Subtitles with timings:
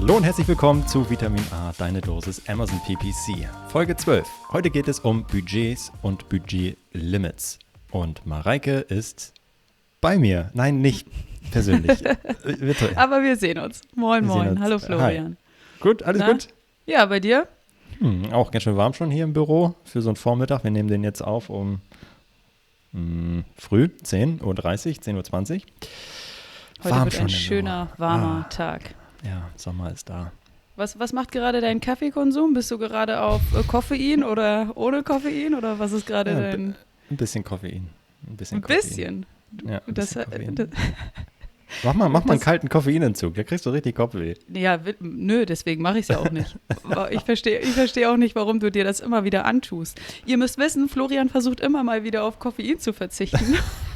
[0.00, 3.46] Hallo und herzlich willkommen zu Vitamin A, deine Dosis Amazon PPC.
[3.68, 4.26] Folge 12.
[4.50, 7.58] Heute geht es um Budgets und Budgetlimits.
[7.90, 9.34] Und Mareike ist
[10.00, 10.50] bei mir.
[10.54, 11.06] Nein, nicht
[11.50, 12.02] persönlich.
[12.44, 12.96] Virtuell.
[12.96, 13.82] Aber wir sehen uns.
[13.94, 14.48] Moin, wir moin.
[14.48, 14.60] Uns.
[14.60, 15.36] Hallo Florian.
[15.36, 15.80] Hi.
[15.80, 16.32] Gut, alles Na?
[16.32, 16.48] gut?
[16.86, 17.46] Ja, bei dir?
[17.98, 20.64] Hm, auch ganz schön warm schon hier im Büro für so einen Vormittag.
[20.64, 21.82] Wir nehmen den jetzt auf um
[22.92, 25.60] mh, hm, früh, 10.30 Uhr, 10.20 Uhr.
[26.84, 28.48] Heute warm wird ein schöner, warmer ah.
[28.48, 28.94] Tag.
[29.24, 30.32] Ja, Sommer ist da.
[30.76, 32.54] Was, was macht gerade dein Kaffeekonsum?
[32.54, 36.74] Bist du gerade auf äh, Koffein oder ohne Koffein oder was ist gerade ja, dein?
[37.10, 37.88] Ein bisschen Koffein.
[38.26, 38.58] Ein bisschen.
[38.58, 39.26] Ein bisschen.
[39.66, 40.68] Ja, ein das, bisschen das,
[41.82, 44.34] mach mal, mach mal einen kalten Koffeinentzug, da kriegst du richtig Kopfweh.
[44.48, 46.56] Ja, nö, deswegen mache ich es ja auch nicht.
[47.10, 50.00] ich verstehe ich versteh auch nicht, warum du dir das immer wieder antust.
[50.24, 53.56] Ihr müsst wissen, Florian versucht immer mal wieder auf Koffein zu verzichten.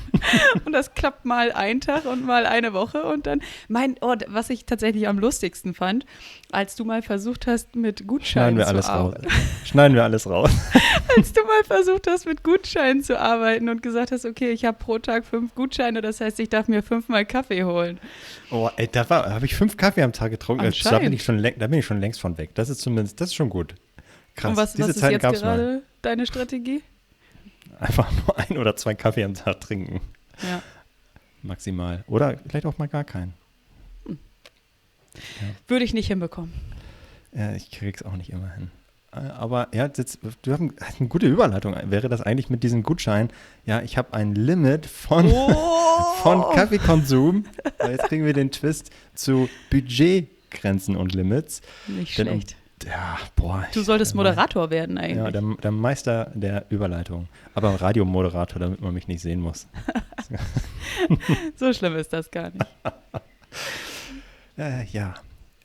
[0.64, 4.50] und das klappt mal einen Tag und mal eine Woche und dann mein oh, was
[4.50, 6.06] ich tatsächlich am lustigsten fand,
[6.52, 9.14] als du mal versucht hast mit Gutscheinen Schneiden wir alles raus.
[9.64, 10.50] Schneiden wir alles raus.
[11.16, 14.78] als du mal versucht hast mit Gutscheinen zu arbeiten und gesagt hast, okay, ich habe
[14.78, 17.98] pro Tag fünf Gutscheine, das heißt, ich darf mir fünfmal Kaffee holen.
[18.50, 20.72] Oh, ey, da habe ich fünf Kaffee am Tag getrunken.
[20.84, 22.50] Da bin, ich schon, da bin ich schon längst von weg.
[22.54, 23.74] Das ist zumindest, das ist schon gut.
[24.36, 24.50] Krass.
[24.50, 25.82] Und was, Diese was ist Zeiten jetzt gerade mal.
[26.02, 26.82] deine Strategie?
[27.78, 30.00] Einfach nur ein oder zwei Kaffee am Tag trinken.
[30.42, 30.62] Ja.
[31.42, 32.04] Maximal.
[32.06, 33.34] Oder vielleicht auch mal gar keinen.
[34.06, 34.18] Hm.
[35.14, 35.48] Ja.
[35.68, 36.52] Würde ich nicht hinbekommen.
[37.32, 38.70] Ja, ich krieg's auch nicht immer hin.
[39.12, 41.74] Äh, aber ja, jetzt, du hast eine gute Überleitung.
[41.90, 43.30] Wäre das eigentlich mit diesem Gutschein?
[43.66, 45.54] Ja, ich habe ein Limit von, oh!
[46.22, 47.44] von Kaffeekonsum.
[47.86, 51.60] Jetzt kriegen wir den Twist zu Budgetgrenzen und Limits.
[51.86, 52.56] Nicht Denn schlecht.
[52.86, 53.66] Ja, boah.
[53.72, 55.16] Du solltest Moderator werden eigentlich.
[55.16, 57.28] Ja, der, der Meister der Überleitung.
[57.54, 59.66] Aber Radiomoderator, damit man mich nicht sehen muss.
[61.56, 62.66] so schlimm ist das gar nicht.
[64.58, 65.14] äh, ja.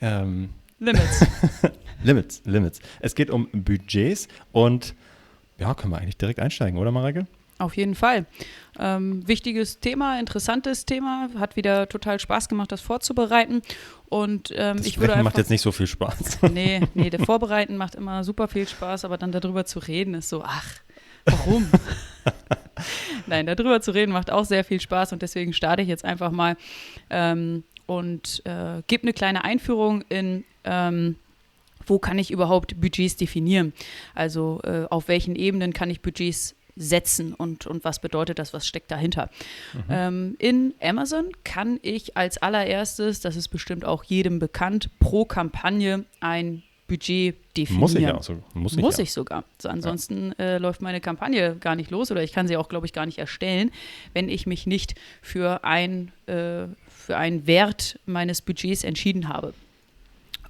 [0.01, 0.49] Ähm.
[0.79, 1.25] Limits.
[2.03, 2.79] Limits, Limits.
[3.01, 4.95] Es geht um Budgets und
[5.57, 7.27] ja, können wir eigentlich direkt einsteigen, oder Mareike?
[7.59, 8.25] Auf jeden Fall.
[8.79, 11.29] Ähm, wichtiges Thema, interessantes Thema.
[11.37, 13.61] Hat wieder total Spaß gemacht, das vorzubereiten.
[14.07, 16.39] Und ähm, das ich würde einfach, macht jetzt nicht so viel Spaß.
[16.53, 20.29] Nee, nee, der Vorbereiten macht immer super viel Spaß, aber dann darüber zu reden ist
[20.29, 20.67] so, ach,
[21.25, 21.69] warum?
[23.27, 26.31] Nein, darüber zu reden macht auch sehr viel Spaß und deswegen starte ich jetzt einfach
[26.31, 26.55] mal
[27.09, 31.17] ähm, und äh, gebe eine kleine Einführung in ähm,
[31.85, 33.73] wo kann ich überhaupt Budgets definieren?
[34.13, 38.65] Also äh, auf welchen Ebenen kann ich Budgets setzen und, und was bedeutet das, was
[38.65, 39.29] steckt dahinter.
[39.73, 39.83] Mhm.
[39.89, 46.05] Ähm, in Amazon kann ich als allererstes, das ist bestimmt auch jedem bekannt, pro Kampagne
[46.21, 47.79] ein Budget definieren.
[47.79, 49.03] Muss ich ja so, muss ich, muss ja.
[49.03, 49.43] ich sogar.
[49.61, 50.45] So, ansonsten ja.
[50.45, 53.05] äh, läuft meine Kampagne gar nicht los oder ich kann sie auch, glaube ich, gar
[53.05, 53.71] nicht erstellen,
[54.13, 59.53] wenn ich mich nicht für, ein, äh, für einen Wert meines Budgets entschieden habe.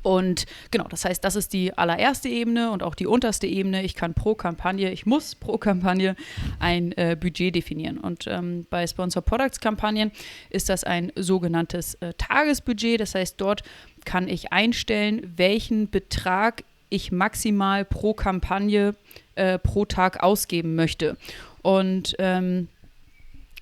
[0.02, 3.84] Und genau, das heißt, das ist die allererste Ebene und auch die unterste Ebene.
[3.84, 6.16] Ich kann pro Kampagne, ich muss pro Kampagne
[6.60, 7.98] ein äh, Budget definieren.
[7.98, 10.12] Und ähm, bei Sponsor Products Kampagnen
[10.50, 13.02] ist das ein sogenanntes äh, Tagesbudget.
[13.02, 13.64] Das heißt, dort
[14.06, 18.96] kann ich einstellen, welchen Betrag ich maximal pro Kampagne
[19.36, 21.18] äh, pro Tag ausgeben möchte.
[21.62, 22.70] Und ähm,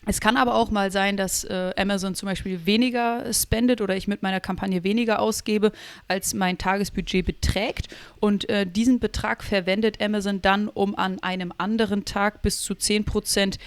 [0.08, 4.08] es kann aber auch mal sein, dass äh, Amazon zum Beispiel weniger spendet oder ich
[4.08, 5.74] mit meiner Kampagne weniger ausgebe,
[6.08, 7.94] als mein Tagesbudget beträgt.
[8.22, 13.04] Und äh, diesen Betrag verwendet Amazon dann, um an einem anderen Tag bis zu 10
[13.04, 13.60] Prozent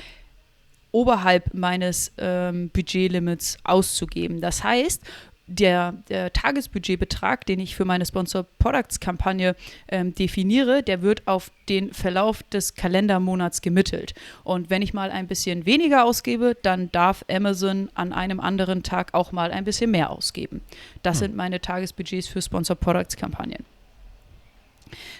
[0.93, 4.41] oberhalb meines ähm, Budgetlimits auszugeben.
[4.41, 5.03] Das heißt,
[5.51, 9.57] der, der, Tagesbudgetbetrag, den ich für meine Sponsor Products Kampagne
[9.89, 14.15] ähm, definiere, der wird auf den Verlauf des Kalendermonats gemittelt.
[14.45, 19.13] Und wenn ich mal ein bisschen weniger ausgebe, dann darf Amazon an einem anderen Tag
[19.13, 20.61] auch mal ein bisschen mehr ausgeben.
[21.03, 21.27] Das hm.
[21.27, 23.65] sind meine Tagesbudgets für Sponsor Products Kampagnen.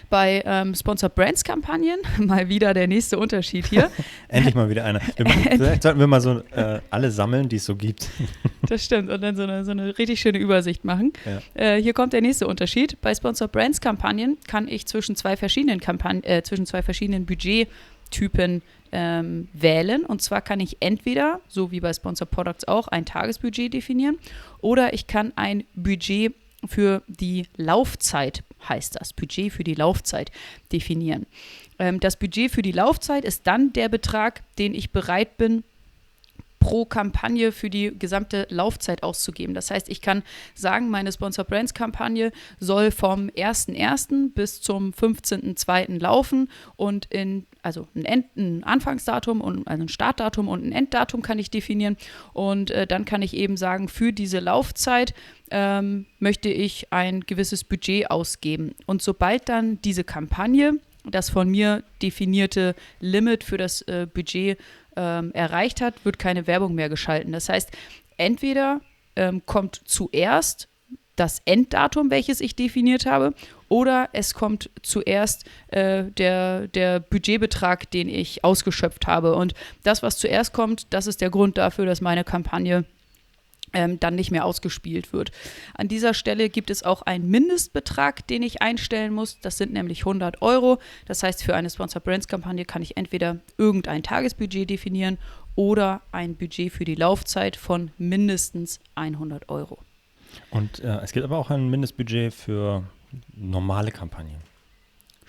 [0.09, 3.91] Bei ähm, Sponsor Brands Kampagnen, mal wieder der nächste Unterschied hier.
[4.27, 4.99] Endlich mal wieder einer.
[5.15, 8.09] vielleicht sollten wir mal so äh, alle sammeln, die es so gibt.
[8.67, 9.09] das stimmt.
[9.09, 11.13] Und dann so eine, so eine richtig schöne Übersicht machen.
[11.25, 11.75] Ja.
[11.75, 12.99] Äh, hier kommt der nächste Unterschied.
[13.01, 17.67] Bei Sponsor Brands Kampagnen kann ich zwischen zwei verschiedenen Kampagnen, äh, zwischen zwei verschiedenen Budget
[18.11, 20.05] Typen ähm, wählen.
[20.05, 24.19] Und zwar kann ich entweder, so wie bei Sponsor Products auch, ein Tagesbudget definieren
[24.59, 26.35] oder ich kann ein Budget
[26.67, 30.31] für die Laufzeit, heißt das, Budget für die Laufzeit
[30.71, 31.25] definieren.
[31.79, 35.63] Ähm, das Budget für die Laufzeit ist dann der Betrag, den ich bereit bin,
[36.61, 39.53] pro Kampagne für die gesamte Laufzeit auszugeben.
[39.53, 40.23] Das heißt, ich kann
[40.53, 44.33] sagen, meine Sponsor Brands Kampagne soll vom 1.1.
[44.33, 45.99] bis zum 15.2.
[45.99, 51.21] laufen und in also ein, End, ein Anfangsdatum und also ein Startdatum und ein Enddatum
[51.21, 51.97] kann ich definieren
[52.33, 55.13] und äh, dann kann ich eben sagen, für diese Laufzeit
[55.49, 58.73] ähm, möchte ich ein gewisses Budget ausgeben.
[58.85, 64.57] Und sobald dann diese Kampagne das von mir definierte Limit für das äh, Budget
[65.01, 67.31] ähm, erreicht hat, wird keine Werbung mehr geschalten.
[67.31, 67.71] Das heißt,
[68.17, 68.81] entweder
[69.15, 70.67] ähm, kommt zuerst
[71.15, 73.33] das Enddatum, welches ich definiert habe,
[73.67, 79.35] oder es kommt zuerst äh, der, der Budgetbetrag, den ich ausgeschöpft habe.
[79.35, 79.53] Und
[79.83, 82.85] das, was zuerst kommt, das ist der Grund dafür, dass meine Kampagne
[83.71, 85.31] dann nicht mehr ausgespielt wird.
[85.73, 89.39] An dieser Stelle gibt es auch einen Mindestbetrag, den ich einstellen muss.
[89.41, 90.79] Das sind nämlich 100 Euro.
[91.05, 95.17] Das heißt, für eine Sponsor Brands Kampagne kann ich entweder irgendein Tagesbudget definieren
[95.55, 99.79] oder ein Budget für die Laufzeit von mindestens 100 Euro.
[100.49, 102.83] Und äh, es gibt aber auch ein Mindestbudget für
[103.35, 104.50] normale Kampagnen.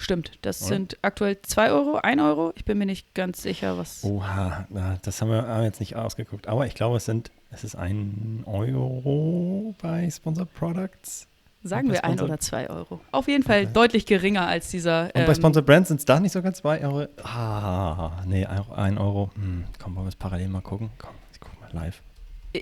[0.03, 0.69] Stimmt, das Oder?
[0.69, 2.53] sind aktuell 2 Euro, 1 Euro.
[2.57, 4.03] Ich bin mir nicht ganz sicher, was.
[4.03, 4.67] Oha,
[5.03, 6.49] das haben wir jetzt nicht ausgeguckt.
[6.49, 11.29] Aber ich glaube, es sind, es ist ein Euro bei Sponsored Products.
[11.63, 13.01] Sagen wir ein oder zwei Euro.
[13.13, 13.73] Auf jeden Fall okay.
[13.73, 15.05] deutlich geringer als dieser.
[15.05, 17.07] Und bei ähm, Sponsored Brands sind es da nicht sogar zwei Euro?
[17.23, 19.31] Ah, nee, ein Euro.
[19.37, 20.91] Hm, komm, wollen wir es parallel mal gucken?
[20.99, 22.03] Komm, ich guck mal live.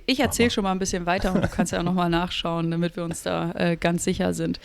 [0.04, 3.04] Ich erzähle schon mal ein bisschen weiter und du kannst ja nochmal nachschauen, damit wir
[3.04, 4.60] uns da äh, ganz sicher sind.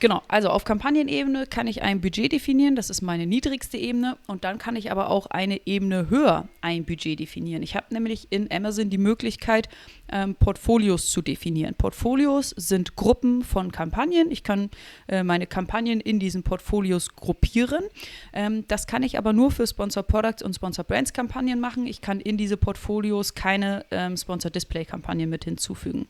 [0.00, 4.44] Genau, also auf Kampagnenebene kann ich ein Budget definieren, das ist meine niedrigste Ebene und
[4.44, 7.62] dann kann ich aber auch eine Ebene höher ein Budget definieren.
[7.62, 9.68] Ich habe nämlich in Amazon die Möglichkeit,
[10.10, 11.74] ähm, Portfolios zu definieren.
[11.74, 14.30] Portfolios sind Gruppen von Kampagnen.
[14.30, 14.70] Ich kann
[15.08, 17.84] äh, meine Kampagnen in diesen Portfolios gruppieren.
[18.32, 21.86] Ähm, das kann ich aber nur für Sponsor Products und Sponsor Brands Kampagnen machen.
[21.86, 26.06] Ich kann in diese Portfolios keine ähm, Sponsor Display Kampagnen mit hinzufügen.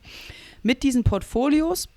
[0.63, 1.87] Mit diesen Portfolios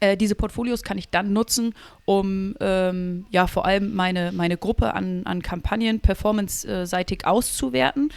[0.00, 1.74] äh, diese Portfolios kann ich dann nutzen,
[2.04, 8.12] um ähm, ja vor allem meine, meine Gruppe an, an Kampagnen performance-seitig auszuwerten.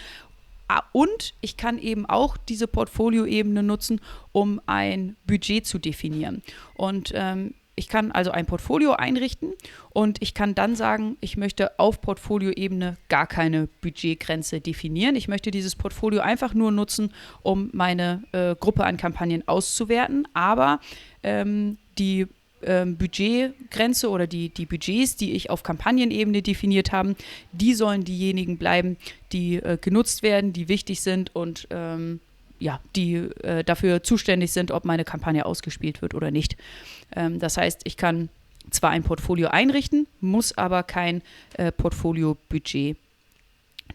[0.70, 4.00] Ah, und ich kann eben auch diese Portfolioebene nutzen,
[4.32, 6.42] um ein Budget zu definieren.
[6.76, 9.54] Und ähm, ich kann also ein Portfolio einrichten
[9.90, 15.16] und ich kann dann sagen, ich möchte auf Portfolioebene gar keine Budgetgrenze definieren.
[15.16, 17.12] Ich möchte dieses Portfolio einfach nur nutzen,
[17.42, 20.28] um meine äh, Gruppe an Kampagnen auszuwerten.
[20.34, 20.80] Aber
[21.24, 22.28] ähm, die
[22.62, 27.16] ähm, Budgetgrenze oder die, die Budgets, die ich auf Kampagnenebene definiert habe,
[27.52, 28.98] die sollen diejenigen bleiben,
[29.32, 32.20] die äh, genutzt werden, die wichtig sind und ähm,
[32.64, 36.56] ja, die äh, dafür zuständig sind, ob meine Kampagne ausgespielt wird oder nicht.
[37.14, 38.30] Ähm, das heißt, ich kann
[38.72, 41.22] zwar ein Portfolio einrichten, muss aber kein
[41.58, 42.98] äh, Portfolio-Budget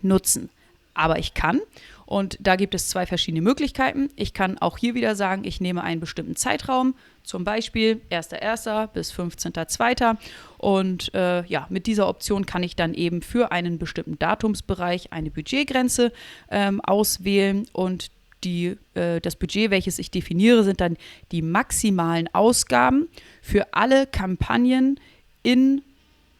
[0.03, 0.51] nutzen.
[0.93, 1.61] Aber ich kann,
[2.05, 4.11] und da gibt es zwei verschiedene Möglichkeiten.
[4.17, 8.89] Ich kann auch hier wieder sagen, ich nehme einen bestimmten Zeitraum, zum Beispiel 1.1.
[8.89, 10.17] bis 15.2.
[10.59, 15.31] Und äh, ja, mit dieser Option kann ich dann eben für einen bestimmten Datumsbereich eine
[15.31, 16.13] Budgetgrenze
[16.51, 18.11] ähm, auswählen und
[18.45, 20.97] die, äh, das Budget, welches ich definiere, sind dann
[21.33, 23.09] die maximalen Ausgaben
[23.43, 25.01] für alle Kampagnen
[25.43, 25.83] in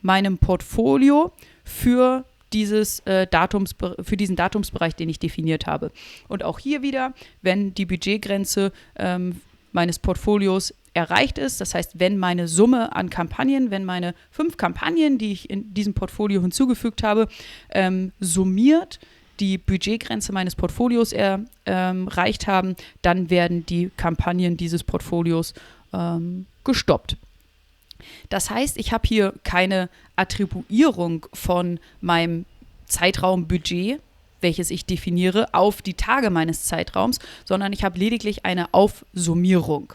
[0.03, 1.33] meinem Portfolio
[1.65, 5.91] für dieses äh, Datums, für diesen Datumsbereich, den ich definiert habe.
[6.29, 7.13] Und auch hier wieder,
[7.43, 9.41] wenn die Budgetgrenze ähm,
[9.73, 15.19] meines Portfolios erreicht ist, das heißt, wenn meine Summe an Kampagnen, wenn meine fünf Kampagnen,
[15.19, 17.29] die ich in diesem Portfolio hinzugefügt habe,
[17.71, 18.99] ähm, summiert,
[19.41, 25.55] die Budgetgrenze meines Portfolios erreicht ähm, haben, dann werden die Kampagnen dieses Portfolios
[25.93, 27.17] ähm, gestoppt.
[28.29, 32.45] Das heißt, ich habe hier keine Attribuierung von meinem
[32.87, 34.01] Zeitraumbudget,
[34.41, 39.93] welches ich definiere, auf die Tage meines Zeitraums, sondern ich habe lediglich eine Aufsummierung.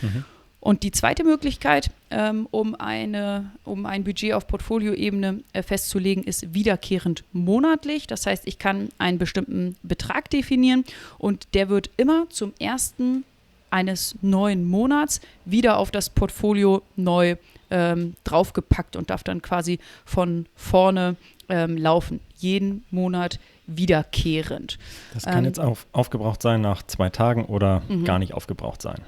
[0.00, 0.24] Mhm.
[0.60, 6.52] Und die zweite Möglichkeit, ähm, um, eine, um ein Budget auf Portfolioebene äh, festzulegen, ist
[6.52, 8.06] wiederkehrend monatlich.
[8.06, 10.84] Das heißt, ich kann einen bestimmten Betrag definieren
[11.18, 13.24] und der wird immer zum ersten
[13.70, 17.36] eines neuen Monats wieder auf das Portfolio neu
[17.70, 21.16] ähm, draufgepackt und darf dann quasi von vorne
[21.48, 22.20] ähm, laufen.
[22.36, 24.78] Jeden Monat wiederkehrend.
[25.14, 28.04] Das kann ähm, jetzt auf, aufgebraucht sein nach zwei Tagen oder mhm.
[28.04, 29.00] gar nicht aufgebraucht sein.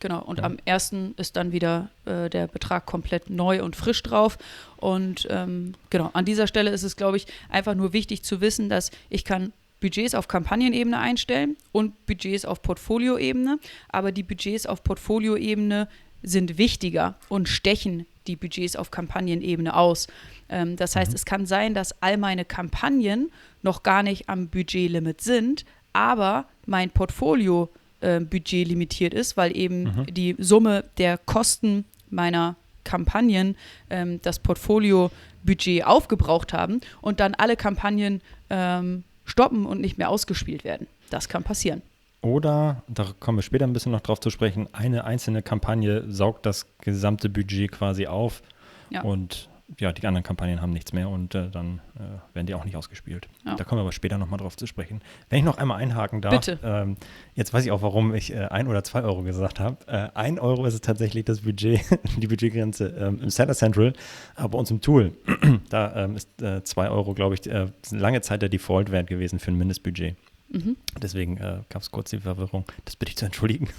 [0.00, 0.44] Genau, und Ja.
[0.44, 4.36] am ersten ist dann wieder äh, der Betrag komplett neu und frisch drauf.
[4.76, 8.68] Und ähm, genau, an dieser Stelle ist es, glaube ich, einfach nur wichtig zu wissen,
[8.68, 14.82] dass ich kann Budgets auf Kampagnenebene einstellen und Budgets auf Portfolioebene, aber die Budgets auf
[14.82, 15.88] Portfolioebene
[16.22, 20.08] sind wichtiger und stechen die Budgets auf Kampagnenebene aus.
[20.48, 21.14] Ähm, das heißt, Mhm.
[21.16, 23.30] es kann sein, dass all meine Kampagnen
[23.62, 29.84] noch gar nicht am Budgetlimit sind, aber mein Portfolio äh, Budget limitiert ist, weil eben
[29.84, 30.06] Mhm.
[30.14, 33.56] die Summe der Kosten meiner Kampagnen
[33.90, 40.64] ähm, das Portfolio-Budget aufgebraucht haben und dann alle Kampagnen ähm, stoppen und nicht mehr ausgespielt
[40.64, 40.86] werden.
[41.10, 41.82] Das kann passieren.
[42.22, 46.46] Oder, da kommen wir später ein bisschen noch drauf zu sprechen, eine einzelne Kampagne saugt
[46.46, 48.42] das gesamte Budget quasi auf
[48.90, 49.02] Ja.
[49.02, 49.48] und
[49.78, 52.76] ja, die anderen Kampagnen haben nichts mehr und äh, dann äh, werden die auch nicht
[52.76, 53.28] ausgespielt.
[53.44, 53.56] Ja.
[53.56, 55.00] Da kommen wir aber später nochmal drauf zu sprechen.
[55.28, 56.58] Wenn ich noch einmal einhaken darf, Bitte.
[56.62, 56.96] Ähm,
[57.34, 59.76] jetzt weiß ich auch, warum ich äh, ein oder zwei Euro gesagt habe.
[59.88, 61.80] Äh, ein Euro ist tatsächlich das Budget,
[62.16, 63.92] die Budgetgrenze ähm, im Seller Central,
[64.36, 65.12] aber bei uns im Tool,
[65.68, 69.50] da ähm, ist äh, zwei Euro, glaube ich, äh, lange Zeit der Default-Wert gewesen für
[69.50, 70.16] ein Mindestbudget.
[70.48, 70.76] Mhm.
[71.02, 72.64] Deswegen äh, gab es kurz die Verwirrung.
[72.84, 73.68] Das bitte ich zu entschuldigen.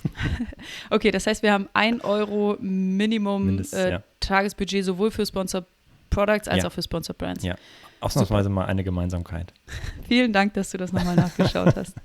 [0.90, 4.04] Okay, das heißt, wir haben 1 Euro Minimum Mindest, äh, ja.
[4.20, 5.66] Tagesbudget sowohl für Sponsored
[6.10, 6.70] Products als Ja.
[6.70, 7.44] auch für Sponsored Brands.
[7.44, 7.56] Ja.
[8.00, 9.54] Ausnahmsweise mal eine Gemeinsamkeit.
[10.08, 11.96] Vielen Dank, dass du das nochmal nachgeschaut hast.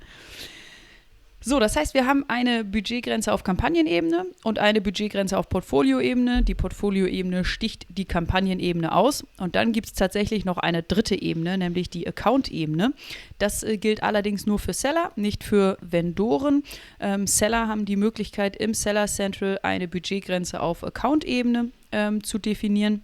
[1.45, 6.41] So, das heißt, wir haben eine Budgetgrenze auf Kampagnenebene und eine Budgetgrenze auf Portfolioebene.
[6.41, 9.25] Die Portfolioebene sticht die Kampagnenebene aus.
[9.37, 12.93] Und dann gibt es tatsächlich noch eine dritte Ebene, nämlich die Account-Ebene.
[13.39, 16.63] Das äh, gilt allerdings nur für Seller, nicht für Vendoren.
[17.01, 23.01] Ähm, Seller haben die Möglichkeit, im Seller Central eine Budgetgrenze auf Account-Ebene ähm, zu definieren.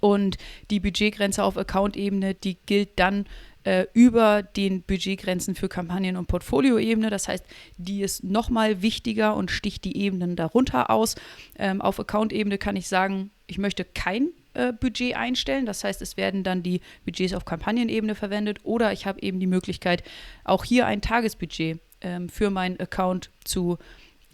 [0.00, 0.36] Und
[0.70, 3.26] die Budgetgrenze auf Account-Ebene, die gilt dann
[3.64, 7.10] äh, über den Budgetgrenzen für Kampagnen- und Portfolioebene.
[7.10, 7.44] Das heißt,
[7.76, 11.16] die ist nochmal wichtiger und sticht die Ebenen darunter aus.
[11.58, 15.66] Ähm, auf Account-Ebene kann ich sagen, ich möchte kein äh, Budget einstellen.
[15.66, 19.46] Das heißt, es werden dann die Budgets auf Kampagnenebene verwendet oder ich habe eben die
[19.46, 20.02] Möglichkeit,
[20.44, 23.78] auch hier ein Tagesbudget ähm, für meinen Account zu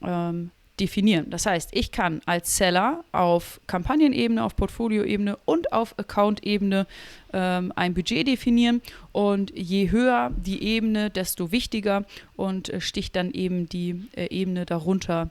[0.02, 0.50] ähm,
[0.81, 1.31] definieren.
[1.31, 6.87] Das heißt, ich kann als Seller auf Kampagnenebene, auf Portfolioebene und auf Account-Ebene
[7.33, 12.04] ähm, ein Budget definieren und je höher die Ebene, desto wichtiger
[12.37, 15.31] und äh, sticht dann eben die äh, Ebene darunter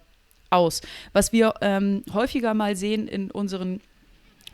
[0.50, 0.82] aus.
[1.12, 3.82] Was wir ähm, häufiger mal sehen in unseren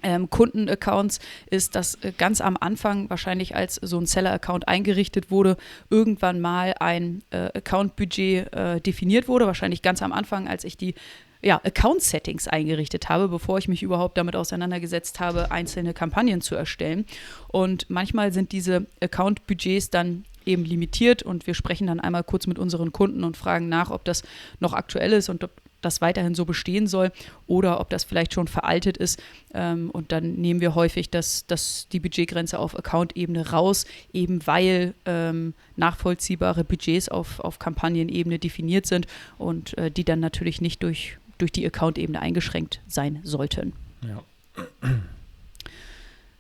[0.03, 5.58] ähm, Kundenaccounts ist, dass äh, ganz am Anfang, wahrscheinlich als so ein Seller-Account eingerichtet wurde,
[5.89, 9.48] irgendwann mal ein äh, Account-Budget äh, definiert wurde.
[9.48, 10.96] Wahrscheinlich ganz am Anfang, als ich die
[11.41, 17.06] ja, Account-Settings eingerichtet habe, bevor ich mich überhaupt damit auseinandergesetzt habe, einzelne Kampagnen zu erstellen.
[17.48, 22.60] Und manchmal sind diese Account-Budgets dann eben limitiert und wir sprechen dann einmal kurz mit
[22.60, 24.24] unseren Kunden und fragen nach, ob das
[24.60, 27.12] noch aktuell ist und ob das weiterhin so bestehen soll
[27.48, 29.21] oder ob das vielleicht schon veraltet ist.
[29.53, 34.93] Ähm, und dann nehmen wir häufig das, das, die Budgetgrenze auf Account-Ebene raus, eben weil
[35.05, 39.07] ähm, nachvollziehbare Budgets auf, auf Kampagnenebene definiert sind
[39.38, 43.74] und äh, die dann natürlich nicht durch, durch die Account-Ebene eingeschränkt sein sollten.
[44.01, 44.24] Ja.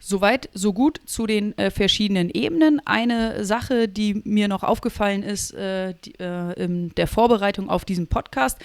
[0.09, 2.81] Soweit, so gut zu den äh, verschiedenen Ebenen.
[2.83, 8.07] Eine Sache, die mir noch aufgefallen ist äh, die, äh, in der Vorbereitung auf diesen
[8.07, 8.57] Podcast,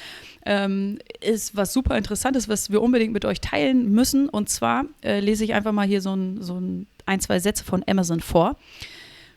[0.46, 4.30] ähm, ist was super Interessantes, was wir unbedingt mit euch teilen müssen.
[4.30, 7.62] Und zwar äh, lese ich einfach mal hier so ein, so ein, ein, zwei Sätze
[7.62, 8.56] von Amazon vor.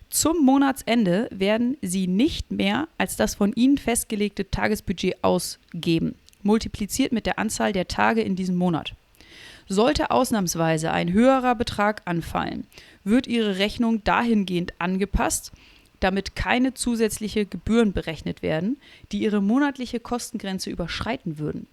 [0.10, 7.26] Zum Monatsende werden Sie nicht mehr als das von Ihnen festgelegte Tagesbudget ausgeben, multipliziert mit
[7.26, 8.94] der Anzahl der Tage in diesem Monat.
[9.68, 12.66] Sollte ausnahmsweise ein höherer Betrag anfallen,
[13.04, 15.52] wird Ihre Rechnung dahingehend angepasst,
[16.00, 18.78] damit keine zusätzliche Gebühren berechnet werden,
[19.12, 21.68] die Ihre monatliche Kostengrenze überschreiten würden.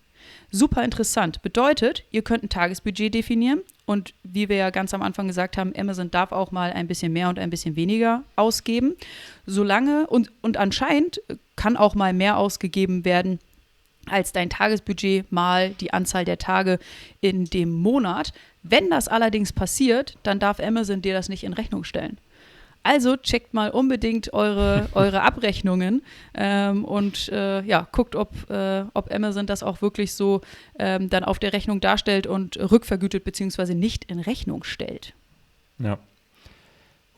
[0.50, 1.42] Super interessant.
[1.42, 5.74] Bedeutet, ihr könnt ein Tagesbudget definieren und wie wir ja ganz am Anfang gesagt haben,
[5.76, 8.94] Amazon darf auch mal ein bisschen mehr und ein bisschen weniger ausgeben.
[9.46, 11.20] Solange und, und anscheinend
[11.56, 13.38] kann auch mal mehr ausgegeben werden,
[14.10, 16.78] als dein Tagesbudget mal die Anzahl der Tage
[17.20, 18.32] in dem Monat.
[18.62, 22.18] Wenn das allerdings passiert, dann darf Amazon dir das nicht in Rechnung stellen.
[22.82, 26.02] Also checkt mal unbedingt eure, eure Abrechnungen
[26.34, 30.42] ähm, und äh, ja, guckt, ob, äh, ob Amazon das auch wirklich so
[30.78, 33.74] ähm, dann auf der Rechnung darstellt und rückvergütet bzw.
[33.74, 35.14] nicht in Rechnung stellt.
[35.78, 35.98] Ja.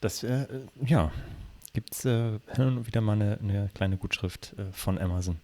[0.01, 0.47] Das, äh,
[0.85, 1.11] ja,
[1.75, 5.39] gibt es äh, hin und wieder mal eine, eine kleine Gutschrift äh, von Amazon.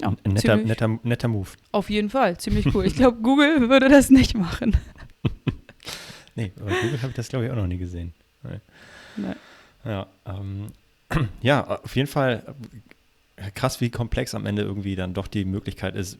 [0.00, 1.48] Ja, Ein netter, netter, netter Move.
[1.72, 2.84] Auf jeden Fall, ziemlich cool.
[2.86, 4.76] Ich glaube, Google würde das nicht machen.
[6.38, 8.12] Nee, bei Google habe ich das, glaube ich, auch noch nie gesehen.
[8.42, 8.60] Nee.
[9.16, 9.34] Nee.
[9.86, 10.66] Ja, ähm,
[11.40, 12.54] ja, auf jeden Fall
[13.36, 16.18] äh, krass, wie komplex am Ende irgendwie dann doch die Möglichkeit ist,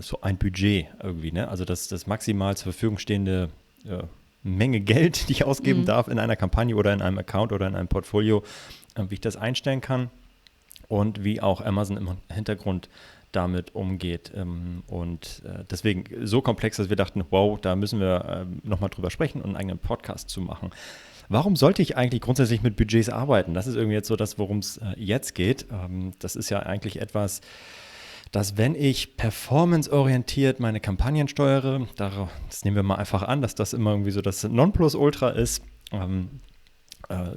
[0.00, 1.48] so ein Budget irgendwie, ne?
[1.48, 3.50] Also das, das maximal zur Verfügung stehende
[3.86, 4.02] äh,
[4.42, 5.86] Menge Geld, die ich ausgeben mhm.
[5.86, 8.42] darf in einer Kampagne oder in einem Account oder in einem Portfolio,
[8.96, 10.10] äh, wie ich das einstellen kann
[10.88, 12.88] und wie auch Amazon im Hintergrund
[13.34, 14.32] damit umgeht.
[14.34, 18.90] Ähm, und äh, deswegen so komplex, dass wir dachten, wow, da müssen wir äh, nochmal
[18.90, 20.70] drüber sprechen und einen eigenen Podcast zu machen.
[21.28, 23.54] Warum sollte ich eigentlich grundsätzlich mit Budgets arbeiten?
[23.54, 25.66] Das ist irgendwie jetzt so das, worum es äh, jetzt geht.
[25.72, 27.40] Ähm, das ist ja eigentlich etwas,
[28.30, 33.72] dass wenn ich performanceorientiert meine Kampagnen steuere, das nehmen wir mal einfach an, dass das
[33.72, 35.62] immer irgendwie so das Nonplusultra ist,
[35.92, 36.53] ähm, äh,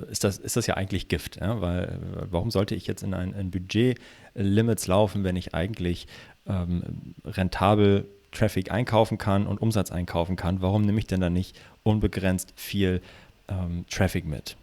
[0.10, 1.38] ist, das, ist das ja eigentlich Gift.
[1.38, 1.62] Ja?
[1.62, 6.08] Weil äh, warum sollte ich jetzt in ein, ein Budget-Limits laufen, wenn ich eigentlich
[6.48, 10.62] ähm, rentabel Traffic einkaufen kann und Umsatz einkaufen kann?
[10.62, 13.02] Warum nehme ich denn da nicht unbegrenzt viel
[13.48, 14.58] ähm, Traffic mit?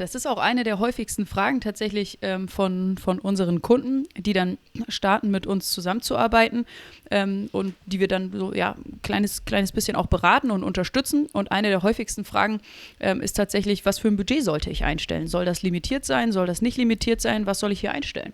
[0.00, 4.56] Das ist auch eine der häufigsten Fragen tatsächlich ähm, von, von unseren Kunden, die dann
[4.88, 6.64] starten, mit uns zusammenzuarbeiten
[7.10, 11.26] ähm, und die wir dann so ja ein kleines, kleines bisschen auch beraten und unterstützen.
[11.34, 12.62] Und eine der häufigsten Fragen
[12.98, 15.26] ähm, ist tatsächlich, was für ein Budget sollte ich einstellen?
[15.28, 16.32] Soll das limitiert sein?
[16.32, 17.44] Soll das nicht limitiert sein?
[17.44, 18.32] Was soll ich hier einstellen?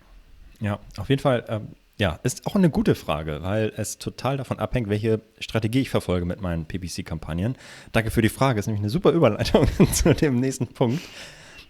[0.61, 1.43] Ja, auf jeden Fall.
[1.49, 5.89] Ähm, ja, ist auch eine gute Frage, weil es total davon abhängt, welche Strategie ich
[5.89, 7.57] verfolge mit meinen PPC-Kampagnen.
[7.91, 11.01] Danke für die Frage, ist nämlich eine super Überleitung zu dem nächsten Punkt.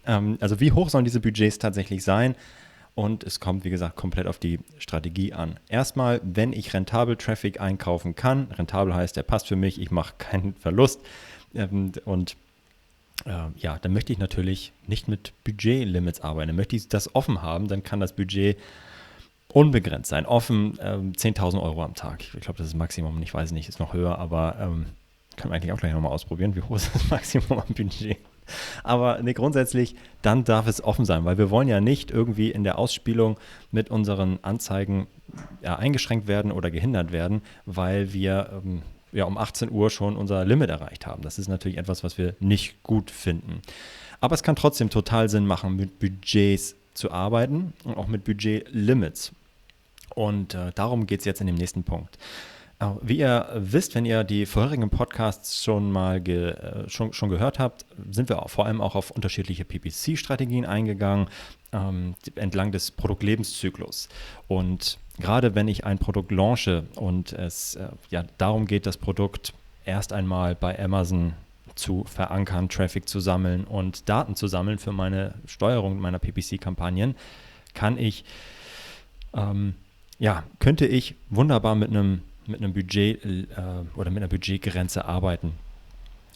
[0.08, 2.36] Ähm, also wie hoch sollen diese Budgets tatsächlich sein?
[2.96, 5.60] Und es kommt, wie gesagt, komplett auf die Strategie an.
[5.70, 10.16] Erstmal, wenn ich rentabel Traffic einkaufen kann, rentabel heißt, der passt für mich, ich mache
[10.18, 11.02] keinen Verlust.
[11.54, 12.36] Ähm, und
[13.26, 16.48] äh, ja, dann möchte ich natürlich nicht mit Budgetlimits arbeiten.
[16.48, 18.58] Dann möchte ich das offen haben, dann kann das Budget
[19.54, 20.26] unbegrenzt sein.
[20.26, 22.22] Offen ähm, 10.000 Euro am Tag.
[22.22, 23.22] Ich glaube, das ist das Maximum.
[23.22, 24.88] Ich weiß nicht, ist noch höher, aber ähm,
[25.36, 26.56] kann man eigentlich auch gleich nochmal ausprobieren.
[26.56, 28.18] Wie hoch ist das Maximum am Budget?
[28.84, 32.64] Aber nee, grundsätzlich, dann darf es offen sein, weil wir wollen ja nicht irgendwie in
[32.64, 33.38] der Ausspielung
[33.72, 35.08] mit unseren Anzeigen
[35.62, 40.46] ja, eingeschränkt werden oder gehindert werden, weil wir ähm, ja um 18 Uhr schon unser
[40.46, 41.22] Limit erreicht haben.
[41.22, 43.62] Das ist natürlich etwas, was wir nicht gut finden.
[44.20, 49.32] Aber es kann trotzdem total Sinn machen, mit Budgets zu arbeiten und auch mit Budgetlimits.
[50.16, 52.18] Und äh, darum geht es jetzt in dem nächsten Punkt.
[53.02, 57.58] Wie ihr wisst, wenn ihr die vorherigen Podcasts schon mal ge, äh, schon, schon gehört
[57.58, 61.28] habt, sind wir vor allem auch auf unterschiedliche PPC-Strategien eingegangen,
[61.74, 64.10] ähm, entlang des Produktlebenszyklus.
[64.48, 69.56] Und gerade wenn ich ein Produkt launche und es äh, ja, darum geht, das Produkt
[69.84, 71.34] erst einmal bei Amazon
[71.74, 77.16] zu verankern, Traffic zu sammeln und Daten zu sammeln für meine Steuerung meiner PPC-Kampagnen,
[77.74, 78.24] kann ich,
[79.34, 79.74] ähm,
[80.20, 83.46] ja, könnte ich wunderbar mit einem mit einem Budget äh,
[83.96, 85.54] oder mit einer Budgetgrenze arbeiten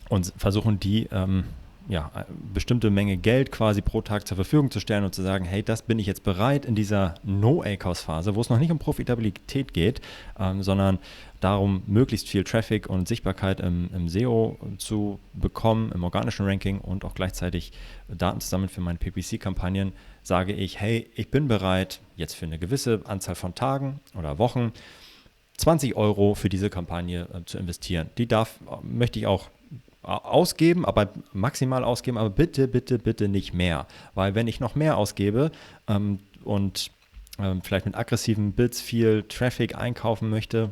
[0.10, 1.46] und versuchen die ähm,
[1.88, 2.12] ja,
[2.54, 5.82] bestimmte Menge Geld quasi pro Tag zur Verfügung zu stellen und zu sagen, hey, das
[5.82, 10.02] bin ich jetzt bereit in dieser No-ACOS-Phase, wo es noch nicht um Profitabilität geht,
[10.40, 11.00] ähm, sondern
[11.40, 17.04] darum, möglichst viel Traffic und Sichtbarkeit im, im, SEO zu bekommen, im organischen Ranking und
[17.04, 17.72] auch gleichzeitig
[18.08, 19.94] Daten zu sammeln für meine PPC-Kampagnen,
[20.24, 24.72] sage ich, hey, ich bin bereit, jetzt für eine gewisse Anzahl von Tagen oder Wochen
[25.58, 28.10] 20 Euro für diese Kampagne äh, zu investieren.
[28.18, 29.50] Die darf, äh, möchte ich auch
[30.04, 33.88] äh, ausgeben, aber maximal ausgeben, aber bitte, bitte, bitte nicht mehr.
[34.16, 35.52] Weil wenn ich noch mehr ausgebe
[35.88, 36.92] ähm, und
[37.40, 40.72] ähm, vielleicht mit aggressiven Bits viel Traffic einkaufen möchte,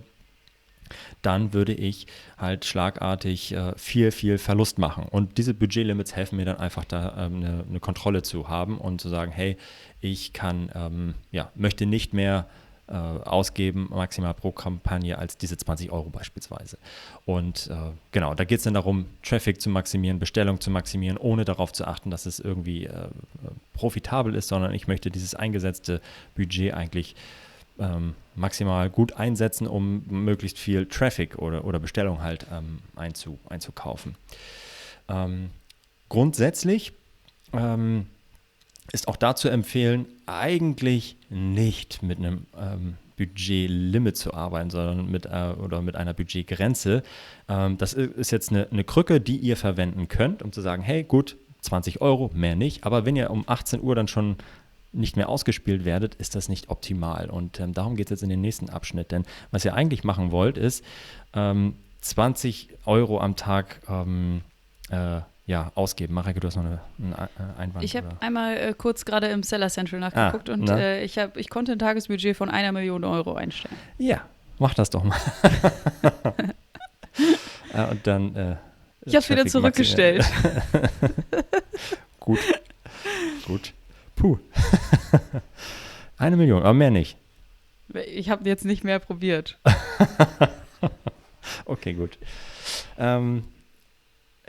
[1.21, 5.05] dann würde ich halt schlagartig äh, viel, viel Verlust machen.
[5.09, 9.01] Und diese Budgetlimits helfen mir dann einfach da ähm, eine, eine, Kontrolle zu haben und
[9.01, 9.57] zu sagen, hey,
[10.01, 12.47] ich kann, ähm, ja, möchte nicht mehr
[12.89, 16.77] äh, ausgeben, maximal pro Kampagne, als diese 20 Euro beispielsweise.
[17.25, 21.45] Und äh, genau, da geht es dann darum, Traffic zu maximieren, Bestellung zu maximieren, ohne
[21.45, 23.09] darauf zu achten, dass es irgendwie äh,
[23.73, 26.01] profitabel ist, sondern ich möchte dieses eingesetzte
[26.35, 27.15] Budget eigentlich
[27.79, 34.15] ähm, maximal gut einsetzen, um möglichst viel Traffic oder, oder Bestellung halt ähm, einzu, einzukaufen.
[35.07, 35.51] Ähm,
[36.09, 36.93] grundsätzlich
[37.53, 38.07] ähm,
[38.91, 45.25] ist auch da zu empfehlen, eigentlich nicht mit einem ähm, Budgetlimit zu arbeiten, sondern mit,
[45.25, 47.03] äh, oder mit einer Budgetgrenze.
[47.47, 51.03] Ähm, das ist jetzt eine, eine Krücke, die ihr verwenden könnt, um zu sagen, hey,
[51.03, 52.85] gut, 20 Euro, mehr nicht.
[52.85, 54.37] Aber wenn ihr um 18 Uhr dann schon
[54.91, 57.29] nicht mehr ausgespielt werdet, ist das nicht optimal.
[57.29, 59.11] Und ähm, darum geht es jetzt in den nächsten Abschnitt.
[59.11, 60.83] Denn was ihr eigentlich machen wollt, ist
[61.33, 64.41] ähm, 20 Euro am Tag ähm,
[64.89, 66.13] äh, ja, ausgeben.
[66.13, 67.83] Marek, du hast noch eine, einen äh, Einwand.
[67.83, 71.37] Ich habe einmal äh, kurz gerade im Seller Central nachgeguckt ah, und äh, ich, hab,
[71.37, 73.75] ich konnte ein Tagesbudget von einer Million Euro einstellen.
[73.97, 74.21] Ja,
[74.59, 75.17] mach das doch mal.
[77.73, 78.35] ja, und dann.
[78.35, 78.57] Äh,
[79.05, 80.23] ich habe es wieder zurückgestellt.
[82.19, 82.39] gut,
[83.47, 83.73] gut.
[84.15, 84.37] Puh.
[86.19, 87.17] eine Million, aber mehr nicht.
[88.05, 89.57] ich habe jetzt nicht mehr probiert.
[91.65, 92.19] okay, gut.
[92.99, 93.45] Ähm,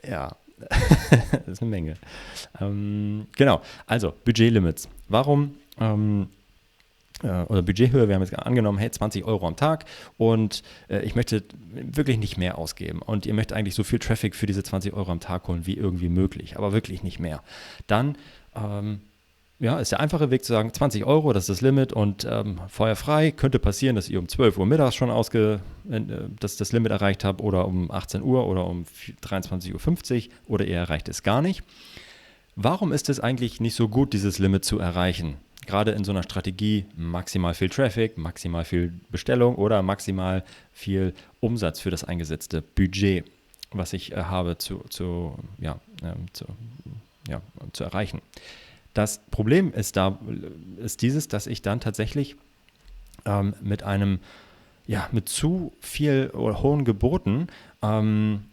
[0.06, 0.36] ja,
[1.30, 1.94] das ist eine Menge.
[2.60, 4.88] Ähm, genau, also Budgetlimits.
[5.08, 6.28] Warum ähm,
[7.22, 9.84] äh, oder Budgethöhe, wir haben jetzt angenommen, hey, 20 Euro am Tag
[10.16, 11.42] und äh, ich möchte
[11.72, 15.10] wirklich nicht mehr ausgeben und ihr möchtet eigentlich so viel Traffic für diese 20 Euro
[15.10, 17.42] am Tag holen wie irgendwie möglich, aber wirklich nicht mehr.
[17.86, 18.16] Dann
[18.54, 19.00] ähm,
[19.60, 22.58] ja, ist der einfache Weg zu sagen, 20 Euro, das ist das Limit und ähm,
[22.68, 23.30] feuerfrei.
[23.30, 26.00] Könnte passieren, dass ihr um 12 Uhr mittags schon ausge, äh,
[26.40, 28.86] das, das Limit erreicht habt oder um 18 Uhr oder um
[29.22, 31.62] 23.50 Uhr oder ihr erreicht es gar nicht.
[32.56, 35.36] Warum ist es eigentlich nicht so gut, dieses Limit zu erreichen?
[35.66, 40.42] Gerade in so einer Strategie maximal viel Traffic, maximal viel Bestellung oder maximal
[40.72, 43.26] viel Umsatz für das eingesetzte Budget,
[43.72, 46.46] was ich äh, habe zu, zu, ja, äh, zu,
[47.28, 47.42] ja,
[47.74, 48.22] zu erreichen.
[48.94, 50.18] Das Problem ist da,
[50.78, 52.36] ist dieses, dass ich dann tatsächlich
[53.24, 54.18] ähm, mit einem,
[54.86, 57.46] ja, mit zu viel oder hohen Geboten
[57.82, 58.44] ähm,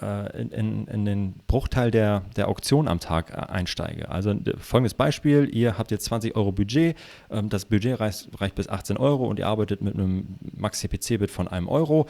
[0.00, 4.08] äh, in, in, den Bruchteil der, der Auktion am Tag äh, einsteige.
[4.08, 6.96] Also folgendes Beispiel, ihr habt jetzt 20 Euro Budget,
[7.30, 11.48] ähm, das Budget reicht, reicht, bis 18 Euro und ihr arbeitet mit einem Max-CPC-Bit von
[11.48, 12.06] einem Euro.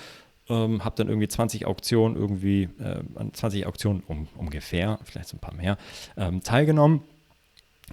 [0.50, 3.02] Ähm, habt dann irgendwie 20 Auktionen, irgendwie äh,
[3.32, 5.76] 20 Auktionen um, ungefähr, vielleicht so ein paar mehr,
[6.16, 7.02] ähm, teilgenommen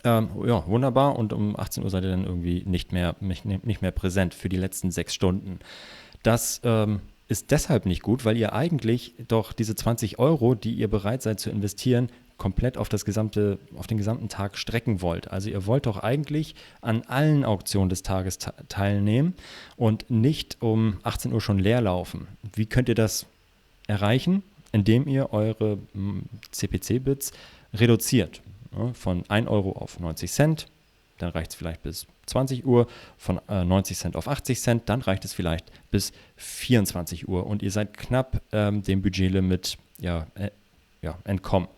[0.03, 1.17] ähm, ja, wunderbar.
[1.17, 4.57] Und um 18 Uhr seid ihr dann irgendwie nicht mehr, nicht mehr präsent für die
[4.57, 5.59] letzten sechs Stunden.
[6.23, 10.87] Das ähm, ist deshalb nicht gut, weil ihr eigentlich doch diese 20 Euro, die ihr
[10.87, 15.31] bereit seid zu investieren, komplett auf, das gesamte, auf den gesamten Tag strecken wollt.
[15.31, 19.35] Also ihr wollt doch eigentlich an allen Auktionen des Tages teilnehmen
[19.77, 22.27] und nicht um 18 Uhr schon leer laufen.
[22.53, 23.25] Wie könnt ihr das
[23.87, 24.43] erreichen?
[24.71, 25.77] Indem ihr eure
[26.51, 27.31] CPC-Bits
[27.73, 28.41] reduziert
[28.93, 30.67] von 1 Euro auf 90 Cent,
[31.17, 35.01] dann reicht es vielleicht bis 20 Uhr, von äh, 90 Cent auf 80 Cent, dann
[35.01, 40.49] reicht es vielleicht bis 24 Uhr und ihr seid knapp ähm, dem Budgetlimit ja, äh,
[41.01, 41.69] ja, entkommen.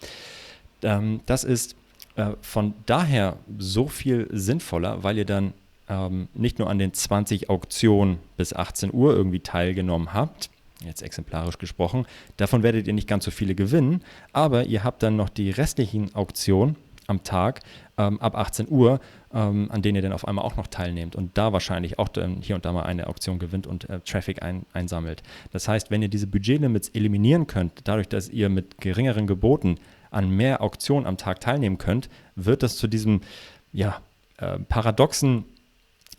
[0.81, 1.75] Ähm, das ist
[2.15, 5.53] äh, von daher so viel sinnvoller, weil ihr dann
[5.89, 10.49] ähm, nicht nur an den 20 Auktionen bis 18 Uhr irgendwie teilgenommen habt,
[10.83, 12.05] jetzt exemplarisch gesprochen,
[12.37, 16.13] davon werdet ihr nicht ganz so viele gewinnen, aber ihr habt dann noch die restlichen
[16.15, 16.75] Auktionen
[17.07, 17.61] am Tag
[17.97, 18.99] ähm, ab 18 Uhr,
[19.33, 22.41] ähm, an denen ihr dann auf einmal auch noch teilnehmt und da wahrscheinlich auch dann
[22.41, 25.23] hier und da mal eine Auktion gewinnt und äh, Traffic ein, einsammelt.
[25.51, 29.79] Das heißt, wenn ihr diese Budgetlimits eliminieren könnt, dadurch, dass ihr mit geringeren Geboten
[30.11, 33.21] an mehr Auktionen am Tag teilnehmen könnt, wird das zu diesem
[33.71, 34.01] ja,
[34.37, 35.45] äh, paradoxen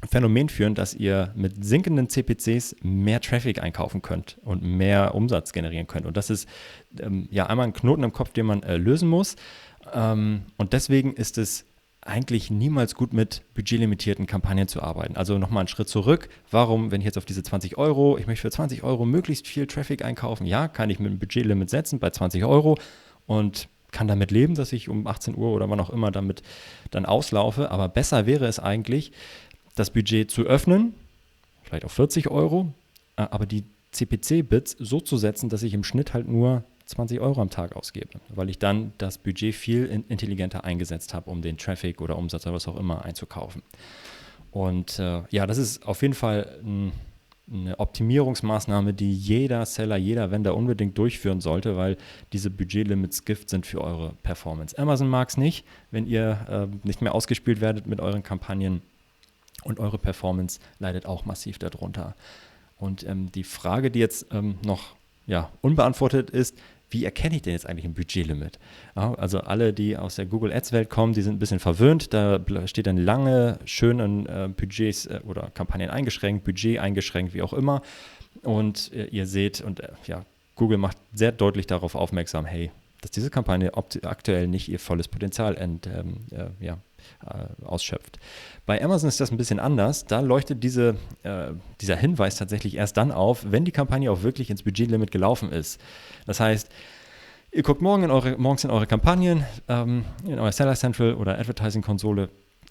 [0.09, 5.89] Phänomen führen, dass ihr mit sinkenden CPCs mehr Traffic einkaufen könnt und mehr Umsatz generieren
[5.89, 6.07] könnt.
[6.07, 6.49] Und das ist
[7.01, 9.35] ähm, ja einmal ein Knoten im Kopf, den man äh, lösen muss.
[9.95, 11.65] Ähm, und deswegen ist es
[12.01, 15.17] eigentlich niemals gut mit budgetlimitierten Kampagnen zu arbeiten.
[15.17, 16.29] Also nochmal einen Schritt zurück.
[16.51, 19.67] Warum, wenn ich jetzt auf diese 20 Euro, ich möchte für 20 Euro möglichst viel
[19.67, 22.79] Traffic einkaufen, ja, kann ich mit einem Budgetlimit setzen bei 20 Euro
[23.27, 26.43] und kann damit leben, dass ich um 18 Uhr oder wann auch immer damit
[26.91, 27.71] dann auslaufe.
[27.71, 29.13] Aber besser wäre es eigentlich,
[29.75, 30.95] das Budget zu öffnen,
[31.63, 32.73] vielleicht auf 40 Euro,
[33.17, 37.41] äh, aber die CPC-Bits so zu setzen, dass ich im Schnitt halt nur 20 Euro
[37.43, 42.01] am Tag ausgebe, weil ich dann das Budget viel intelligenter eingesetzt habe, um den Traffic
[42.01, 43.63] oder Umsatz oder was auch immer einzukaufen.
[44.51, 46.93] Und äh, ja, das ist auf jeden Fall ein,
[47.53, 51.99] eine Optimierungsmaßnahme, die jeder Seller, jeder Vendor unbedingt durchführen sollte, weil
[52.33, 54.79] diese Budgetlimits Gift sind für eure Performance.
[54.79, 58.81] Amazon mag es nicht, wenn ihr äh, nicht mehr ausgespielt werdet mit euren Kampagnen
[59.63, 62.15] und eure Performance leidet auch massiv darunter.
[62.79, 64.97] Und ähm, die Frage, die jetzt ähm, noch
[65.27, 66.57] ja, unbeantwortet ist,
[66.91, 68.59] wie erkenne ich denn jetzt eigentlich ein Budgetlimit?
[68.95, 72.15] Also alle, die aus der Google Ads-Welt kommen, die sind ein bisschen verwöhnt.
[72.15, 77.53] Da steht dann lange schön äh, Budgets äh, oder Kampagnen eingeschränkt, Budget eingeschränkt, wie auch
[77.53, 77.83] immer.
[78.43, 80.25] Und äh, ihr seht, und ja,
[80.55, 82.71] Google macht sehr deutlich darauf aufmerksam, hey,
[83.01, 86.79] dass diese Kampagne aktuell nicht ihr volles Potenzial ent, ähm, äh, ja,
[87.27, 88.19] äh, ausschöpft.
[88.67, 90.05] Bei Amazon ist das ein bisschen anders.
[90.05, 94.51] Da leuchtet diese, äh, dieser Hinweis tatsächlich erst dann auf, wenn die Kampagne auch wirklich
[94.51, 95.81] ins Budgetlimit gelaufen ist.
[96.27, 96.69] Das heißt,
[97.53, 101.39] ihr guckt morgen in eure, morgens in eure Kampagnen, ähm, in euer Seller Central oder
[101.39, 102.29] Advertising-Konsole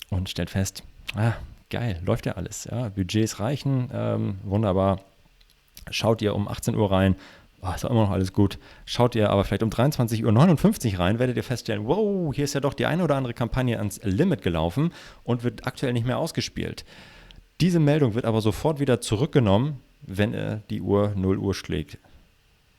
[0.09, 0.83] und stellt fest,
[1.15, 1.33] ah,
[1.69, 2.65] geil, läuft ja alles.
[2.65, 5.01] Ja, Budgets reichen, ähm, wunderbar.
[5.89, 7.15] Schaut ihr um 18 Uhr rein,
[7.61, 8.59] oh, ist auch immer noch alles gut.
[8.85, 12.59] Schaut ihr aber vielleicht um 23.59 Uhr rein, werdet ihr feststellen, wow, hier ist ja
[12.59, 14.93] doch die eine oder andere Kampagne ans Limit gelaufen
[15.23, 16.85] und wird aktuell nicht mehr ausgespielt.
[17.61, 21.97] Diese Meldung wird aber sofort wieder zurückgenommen, wenn die Uhr 0 Uhr schlägt.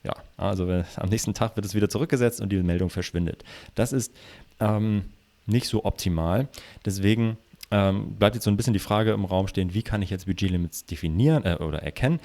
[0.04, 3.44] Ja, also am nächsten Tag wird es wieder zurückgesetzt und die Meldung verschwindet.
[3.74, 4.14] Das ist
[4.60, 5.06] ähm,
[5.46, 6.48] nicht so optimal.
[6.84, 7.36] Deswegen
[7.70, 10.26] ähm, bleibt jetzt so ein bisschen die Frage im Raum stehen, wie kann ich jetzt
[10.26, 12.20] Budgetlimits definieren äh, oder erkennen?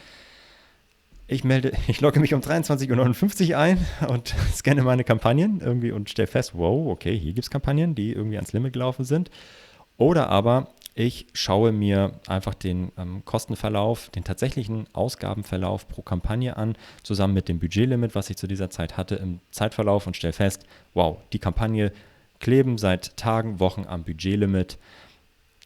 [1.28, 6.10] Ich melde, ich logge mich um 23.59 Uhr ein und scanne meine Kampagnen irgendwie und
[6.10, 9.30] stelle fest, wow, okay, hier gibt es Kampagnen, die irgendwie ans Limit gelaufen sind.
[9.98, 16.76] Oder aber ich schaue mir einfach den ähm, Kostenverlauf, den tatsächlichen Ausgabenverlauf pro Kampagne an,
[17.02, 20.66] zusammen mit dem Budgetlimit, was ich zu dieser Zeit hatte im Zeitverlauf und stelle fest,
[20.94, 21.92] wow, die Kampagne
[22.40, 24.78] kleben seit Tagen, Wochen am Budgetlimit.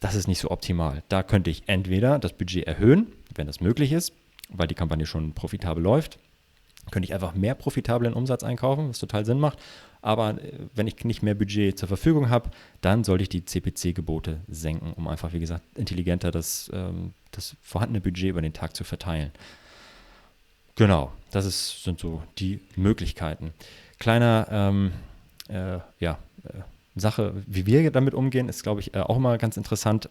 [0.00, 1.02] Das ist nicht so optimal.
[1.08, 4.12] Da könnte ich entweder das Budget erhöhen, wenn das möglich ist,
[4.48, 6.18] weil die Kampagne schon profitabel läuft,
[6.90, 9.58] könnte ich einfach mehr profitablen Umsatz einkaufen, was total Sinn macht.
[10.00, 14.40] Aber äh, wenn ich nicht mehr Budget zur Verfügung habe, dann sollte ich die CPC-Gebote
[14.48, 18.84] senken, um einfach, wie gesagt, intelligenter das, ähm, das vorhandene Budget über den Tag zu
[18.84, 19.32] verteilen.
[20.76, 23.52] Genau, das ist, sind so die Möglichkeiten.
[23.98, 24.92] Kleiner, ähm,
[25.48, 26.60] äh, ja, äh,
[26.94, 30.08] Sache, wie wir damit umgehen, ist, glaube ich, äh, auch immer ganz interessant,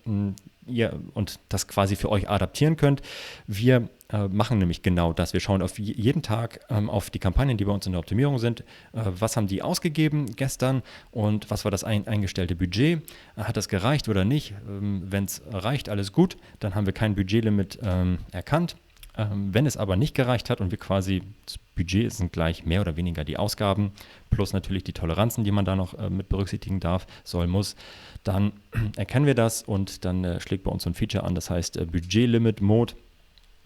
[0.68, 3.02] ihr und das quasi für euch adaptieren könnt.
[3.48, 5.34] Wir äh, machen nämlich genau das.
[5.34, 8.40] Wir schauen auf jeden Tag ähm, auf die Kampagnen, die bei uns in der Optimierung
[8.40, 8.62] sind.
[8.94, 13.02] Äh, was haben die ausgegeben gestern und was war das ein, eingestellte Budget?
[13.36, 14.54] Hat das gereicht oder nicht?
[14.68, 16.38] Ähm, Wenn es reicht, alles gut.
[16.60, 18.78] Dann haben wir kein Budgetlimit ähm, erkannt
[19.18, 22.82] ähm, wenn es aber nicht gereicht hat und wir quasi, das Budget sind gleich mehr
[22.82, 23.92] oder weniger die Ausgaben,
[24.30, 27.76] plus natürlich die Toleranzen, die man da noch äh, mit berücksichtigen darf, soll, muss,
[28.24, 28.54] dann
[28.96, 31.78] erkennen wir das und dann äh, schlägt bei uns so ein Feature an, das heißt
[31.78, 32.94] äh, Budget Limit Mode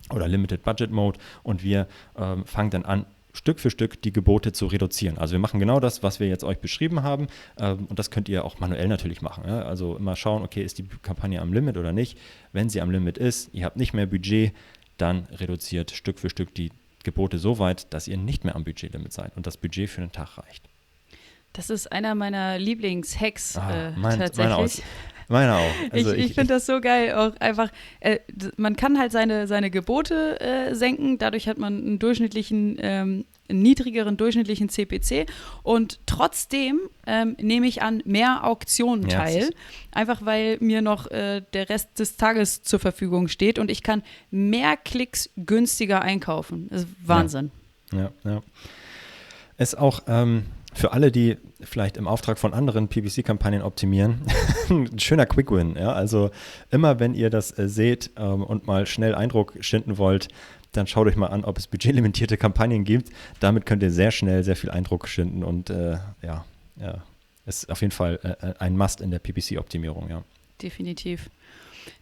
[0.09, 1.87] oder Limited Budget Mode und wir
[2.17, 5.17] ähm, fangen dann an, Stück für Stück die Gebote zu reduzieren.
[5.17, 8.27] Also wir machen genau das, was wir jetzt euch beschrieben haben ähm, und das könnt
[8.27, 9.45] ihr auch manuell natürlich machen.
[9.45, 12.17] Also immer schauen, okay, ist die Kampagne am Limit oder nicht.
[12.51, 14.53] Wenn sie am Limit ist, ihr habt nicht mehr Budget,
[15.01, 16.71] dann reduziert Stück für Stück die
[17.03, 20.11] Gebote so weit, dass ihr nicht mehr am Budgetlimit seid und das Budget für den
[20.11, 20.69] Tag reicht.
[21.53, 24.47] Das ist einer meiner Lieblingshacks ah, äh, mein, tatsächlich.
[24.47, 25.91] Meine auch.
[25.91, 27.13] Also ich, ich finde das so geil.
[27.13, 28.19] Auch einfach, äh,
[28.57, 31.17] man kann halt seine, seine Gebote äh, senken.
[31.17, 35.27] Dadurch hat man einen durchschnittlichen, ähm, einen niedrigeren durchschnittlichen CPC.
[35.63, 39.49] Und trotzdem ähm, nehme ich an mehr Auktionen ja, teil.
[39.91, 44.03] Einfach weil mir noch äh, der Rest des Tages zur Verfügung steht und ich kann
[44.29, 46.67] mehr Klicks günstiger einkaufen.
[46.69, 47.51] Das ist Wahnsinn.
[47.91, 48.31] Ja, ja.
[48.31, 48.41] ja.
[49.57, 50.01] Ist auch.
[50.07, 54.21] Ähm für alle, die vielleicht im Auftrag von anderen PPC-Kampagnen optimieren,
[54.69, 55.75] ein schöner Quick-Win.
[55.75, 55.93] Ja?
[55.93, 56.31] Also
[56.69, 60.29] immer, wenn ihr das äh, seht ähm, und mal schnell Eindruck schinden wollt,
[60.71, 63.10] dann schaut euch mal an, ob es budgetlimitierte Kampagnen gibt.
[63.39, 66.45] Damit könnt ihr sehr schnell sehr viel Eindruck schinden und äh, ja,
[66.79, 67.03] ja,
[67.45, 70.10] ist auf jeden Fall äh, äh ein Must in der PPC-Optimierung.
[70.10, 70.23] Ja.
[70.62, 71.29] Definitiv.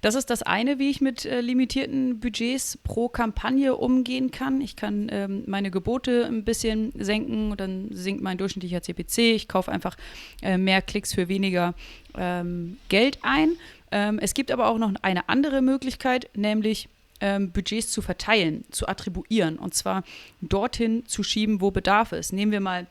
[0.01, 4.61] Das ist das eine, wie ich mit äh, limitierten Budgets pro Kampagne umgehen kann.
[4.61, 9.17] Ich kann ähm, meine Gebote ein bisschen senken, dann sinkt mein durchschnittlicher CPC.
[9.35, 9.97] Ich kaufe einfach
[10.41, 11.73] äh, mehr Klicks für weniger
[12.17, 13.51] ähm, Geld ein.
[13.91, 16.89] Ähm, es gibt aber auch noch eine andere Möglichkeit, nämlich
[17.21, 20.03] ähm, Budgets zu verteilen, zu attribuieren und zwar
[20.41, 22.33] dorthin zu schieben, wo Bedarf ist.
[22.33, 22.87] Nehmen wir mal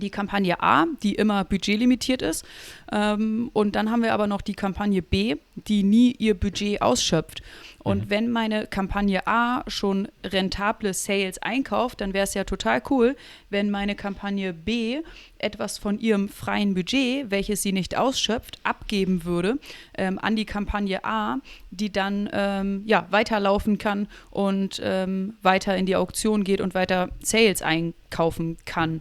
[0.00, 2.44] die Kampagne A, die immer budgetlimitiert ist.
[2.92, 7.42] Ähm, und dann haben wir aber noch die Kampagne B, die nie ihr Budget ausschöpft.
[7.88, 8.10] Und mhm.
[8.10, 13.16] wenn meine Kampagne A schon rentable Sales einkauft, dann wäre es ja total cool,
[13.50, 15.00] wenn meine Kampagne B
[15.38, 19.58] etwas von ihrem freien Budget, welches sie nicht ausschöpft, abgeben würde
[19.96, 21.38] ähm, an die Kampagne A,
[21.70, 27.10] die dann ähm, ja, weiterlaufen kann und ähm, weiter in die Auktion geht und weiter
[27.22, 29.00] Sales einkaufen kann.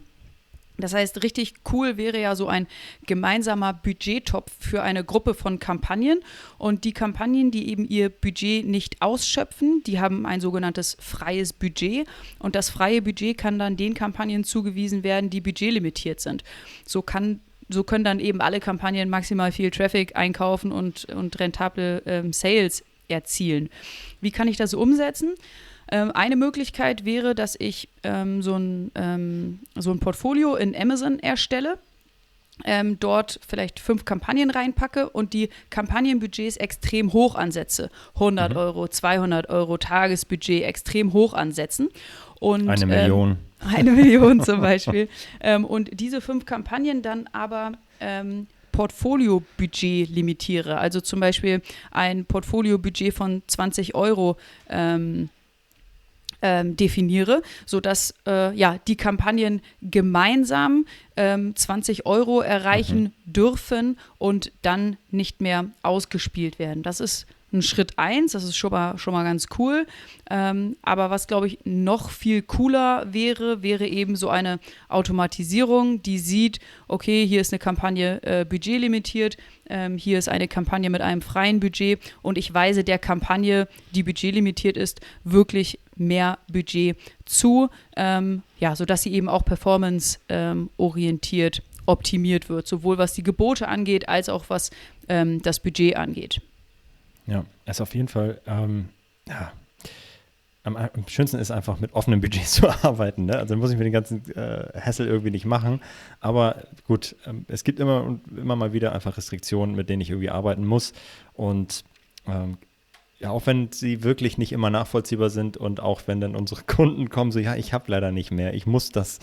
[0.77, 2.67] Das heißt, richtig cool wäre ja so ein
[3.05, 6.19] gemeinsamer Budgettopf für eine Gruppe von Kampagnen.
[6.57, 12.07] Und die Kampagnen, die eben ihr Budget nicht ausschöpfen, die haben ein sogenanntes freies Budget.
[12.39, 16.43] Und das freie Budget kann dann den Kampagnen zugewiesen werden, die budgetlimitiert sind.
[16.85, 22.01] So kann so können dann eben alle Kampagnen maximal viel Traffic einkaufen und, und rentable
[22.05, 23.69] ähm, Sales erzielen.
[24.21, 25.35] Wie kann ich das umsetzen?
[25.91, 31.19] Ähm, eine Möglichkeit wäre, dass ich ähm, so, ein, ähm, so ein Portfolio in Amazon
[31.19, 31.78] erstelle.
[32.65, 37.91] Ähm, dort vielleicht fünf Kampagnen reinpacke und die Kampagnenbudgets extrem hoch ansetze.
[38.15, 38.58] 100 mhm.
[38.58, 41.89] Euro, 200 Euro Tagesbudget extrem hoch ansetzen.
[42.39, 43.38] Und, eine Million.
[43.62, 45.08] Ähm, eine Million zum Beispiel.
[45.39, 50.78] Ähm, und diese fünf Kampagnen dann aber ähm, Portfoliobudget limitiere.
[50.78, 54.38] Also zum Beispiel ein Portfoliobudget von 20 Euro
[54.69, 55.30] ähm,
[56.41, 63.34] ähm, definiere, sodass äh, ja, die Kampagnen gemeinsam ähm, 20 Euro erreichen mhm.
[63.34, 66.84] dürfen und dann nicht mehr ausgespielt werden.
[66.84, 69.88] Das ist ein Schritt eins, das ist schon mal, schon mal ganz cool.
[70.29, 76.19] Ähm, aber was, glaube ich, noch viel cooler wäre, wäre eben so eine Automatisierung, die
[76.19, 79.38] sieht, okay, hier ist eine Kampagne äh, budgetlimitiert,
[79.69, 84.03] ähm, hier ist eine Kampagne mit einem freien Budget und ich weise der Kampagne, die
[84.03, 92.49] budgetlimitiert ist, wirklich mehr Budget zu, ähm, ja, sodass sie eben auch performance-orientiert ähm, optimiert
[92.49, 94.69] wird, sowohl was die Gebote angeht, als auch was
[95.07, 96.41] ähm, das Budget angeht.
[97.27, 98.89] Ja, ist auf jeden Fall, ähm,
[99.27, 99.51] ja,
[100.63, 103.25] am, am, schönsten ist einfach mit offenen Budgets zu arbeiten.
[103.25, 103.37] Ne?
[103.37, 105.81] Also muss ich mir den ganzen äh, Hassel irgendwie nicht machen.
[106.19, 110.09] Aber gut, ähm, es gibt immer und immer mal wieder einfach Restriktionen, mit denen ich
[110.09, 110.93] irgendwie arbeiten muss.
[111.33, 111.83] Und
[112.27, 112.57] ähm,
[113.19, 117.09] ja, auch wenn sie wirklich nicht immer nachvollziehbar sind und auch wenn dann unsere Kunden
[117.09, 119.19] kommen, so, ja, ich habe leider nicht mehr, ich muss das.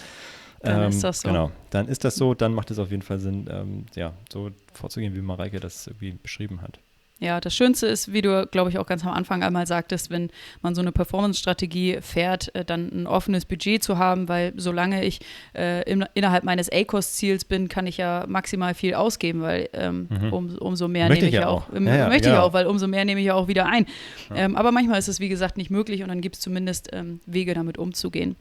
[0.60, 1.28] Dann ähm, ist das so.
[1.28, 4.50] Genau, dann ist das so, dann macht es auf jeden Fall Sinn, ähm, ja, so
[4.72, 6.80] vorzugehen, wie Mareike das irgendwie beschrieben hat.
[7.20, 10.30] Ja, das Schönste ist, wie du, glaube ich, auch ganz am Anfang einmal sagtest, wenn
[10.62, 15.20] man so eine Performance-Strategie fährt, äh, dann ein offenes Budget zu haben, weil solange ich
[15.54, 20.32] äh, im, innerhalb meines ACOS-Ziels bin, kann ich ja maximal viel ausgeben, weil ähm, mhm.
[20.32, 21.70] um, umso mehr möchte nehme ich ja auch.
[21.70, 21.74] auch.
[21.74, 22.34] Ja, ja, möchte ja.
[22.34, 23.86] ich auch, weil umso mehr nehme ich ja auch wieder ein.
[24.34, 27.20] Ähm, aber manchmal ist es, wie gesagt, nicht möglich und dann gibt es zumindest ähm,
[27.26, 28.34] Wege, damit umzugehen.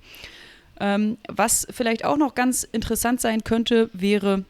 [0.79, 4.45] Ähm, was vielleicht auch noch ganz interessant sein könnte, wäre,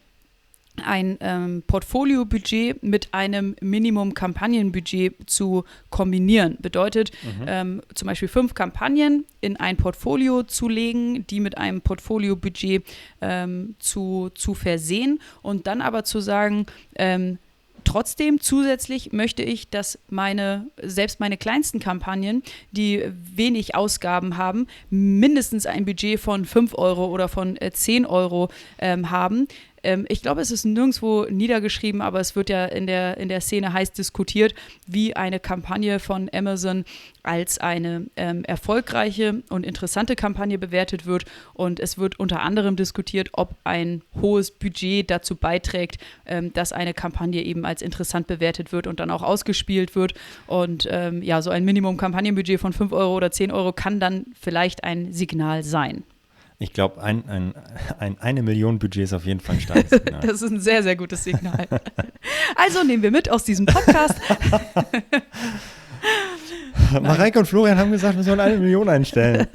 [0.84, 6.58] ein ähm, Portfoliobudget mit einem Minimum-Kampagnenbudget zu kombinieren.
[6.62, 7.46] Bedeutet mhm.
[7.48, 12.84] ähm, zum Beispiel fünf Kampagnen in ein Portfolio zu legen, die mit einem Portfoliobudget
[13.22, 17.38] ähm, zu, zu versehen und dann aber zu sagen, ähm,
[17.84, 25.66] Trotzdem zusätzlich möchte ich, dass meine, selbst meine kleinsten Kampagnen, die wenig Ausgaben haben, mindestens
[25.66, 29.48] ein Budget von 5 Euro oder von äh, 10 Euro ähm, haben,
[29.84, 33.42] ähm, ich glaube, es ist nirgendwo niedergeschrieben, aber es wird ja in der, in der
[33.42, 34.56] Szene heiß diskutiert,
[34.88, 36.86] wie eine Kampagne von Amazon
[37.22, 41.26] als eine ähm, erfolgreiche und interessante Kampagne bewertet wird.
[41.54, 46.94] Und es wird unter anderem diskutiert, ob ein hohes Budget dazu beiträgt, ähm, dass eine
[46.94, 50.14] Kampagne eben als interessant bewertet wird und dann auch ausgespielt wird.
[50.48, 54.84] Und ähm, ja, so ein Minimum-Kampagnenbudget von 5 Euro oder 10 Euro kann dann vielleicht
[54.84, 56.04] ein Signal sein.
[56.60, 57.54] Ich glaube, ein, ein,
[58.00, 60.22] ein, eine Million Budget ist auf jeden Fall ein starkes Signal.
[60.22, 61.68] das ist ein sehr, sehr gutes Signal.
[62.56, 64.16] also nehmen wir mit aus diesem Podcast.
[67.02, 69.48] Mareike und Florian haben gesagt, wir sollen eine Million einstellen.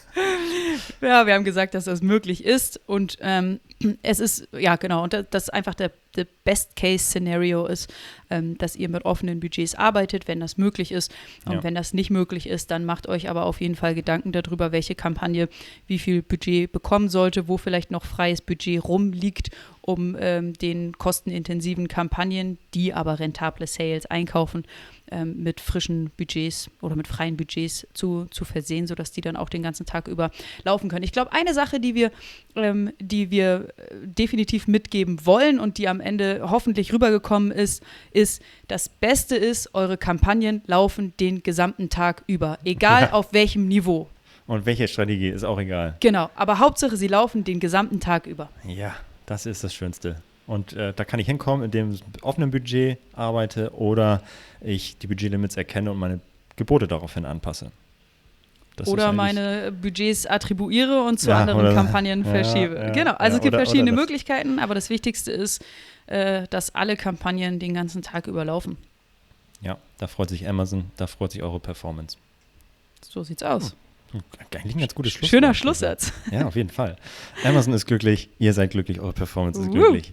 [1.00, 3.60] ja, wir haben gesagt, dass das möglich ist und ähm,
[4.02, 7.92] es ist, ja genau, und das ist einfach der, der Best-Case-Szenario ist,
[8.30, 11.12] ähm, dass ihr mit offenen Budgets arbeitet, wenn das möglich ist.
[11.46, 11.62] Und ja.
[11.62, 14.94] wenn das nicht möglich ist, dann macht euch aber auf jeden Fall Gedanken darüber, welche
[14.94, 15.48] Kampagne
[15.86, 19.50] wie viel Budget bekommen sollte, wo vielleicht noch freies Budget rumliegt,
[19.80, 24.64] um ähm, den kostenintensiven Kampagnen, die aber rentable Sales einkaufen,
[25.12, 29.48] ähm, mit frischen Budgets oder mit freien Budgets zu, zu versehen, sodass die dann auch
[29.48, 30.30] den ganzen Tag über
[30.64, 31.04] laufen können.
[31.04, 32.10] Ich glaube, eine Sache, die wir,
[32.56, 38.42] ähm, die wir äh, definitiv mitgeben wollen und die am Ende hoffentlich rübergekommen ist, ist,
[38.68, 43.12] das Beste ist, eure Kampagnen laufen den gesamten Tag über, egal ja.
[43.12, 44.08] auf welchem Niveau.
[44.46, 45.96] Und welche Strategie ist auch egal.
[46.00, 48.50] Genau, aber Hauptsache, sie laufen den gesamten Tag über.
[48.66, 48.96] Ja,
[49.26, 50.16] das ist das Schönste.
[50.46, 54.22] Und äh, da kann ich hinkommen, indem ich mit offenem Budget arbeite oder
[54.60, 56.20] ich die Budgetlimits erkenne und meine
[56.56, 57.70] Gebote daraufhin anpasse.
[58.76, 62.74] Das oder meine Budgets attribuiere und zu ja, anderen Kampagnen verschiebe.
[62.74, 65.62] Ja, genau, also es gibt oder, verschiedene oder Möglichkeiten, aber das Wichtigste ist,
[66.06, 68.78] äh, dass alle Kampagnen den ganzen Tag überlaufen.
[69.60, 72.16] Ja, da freut sich Amazon, da freut sich eure Performance.
[73.08, 73.70] So sieht's aus.
[73.70, 73.76] Hm.
[74.54, 75.30] Eigentlich ein ganz gutes Schlusswort.
[75.30, 76.12] Schöner Schlusssatz.
[76.30, 76.96] Ja, auf jeden Fall.
[77.44, 80.12] Amazon ist glücklich, ihr seid glücklich, eure Performance ist glücklich.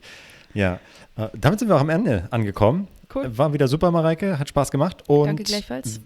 [0.54, 0.80] Ja,
[1.18, 2.88] äh, damit sind wir auch am Ende angekommen.
[3.14, 3.38] Cool.
[3.38, 5.04] War wieder super, Mareike, hat Spaß gemacht.
[5.08, 6.02] Und Danke gleichfalls.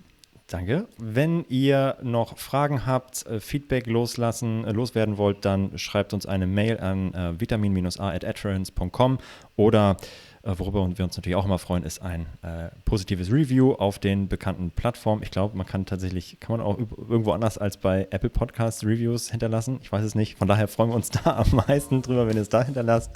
[0.48, 0.88] Danke.
[0.98, 6.48] Wenn ihr noch Fragen habt, äh, Feedback loslassen, äh, loswerden wollt, dann schreibt uns eine
[6.48, 9.20] Mail an äh, vitamin-a.adference.com
[9.56, 9.96] oder äh,
[10.44, 14.72] worüber wir uns natürlich auch immer freuen, ist ein äh, positives Review auf den bekannten
[14.72, 15.24] Plattformen.
[15.24, 19.32] Ich glaube, man kann tatsächlich, kann man auch irgendwo anders als bei Apple Podcasts Reviews
[19.32, 19.80] hinterlassen.
[19.82, 20.38] Ich weiß es nicht.
[20.38, 23.12] Von daher freuen wir uns da am meisten drüber, wenn ihr es da hinterlasst.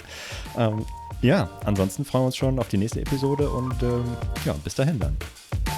[0.56, 0.86] Ähm,
[1.20, 4.04] ja, ansonsten freuen wir uns schon auf die nächste Episode und ähm,
[4.44, 5.16] ja, bis dahin dann.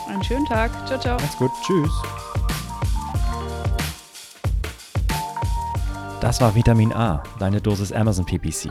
[0.09, 0.71] Einen schönen Tag.
[0.87, 1.19] Ciao, ciao.
[1.19, 1.51] Macht's gut.
[1.67, 1.91] Tschüss.
[6.21, 8.71] Das war Vitamin A, deine Dosis Amazon PPC.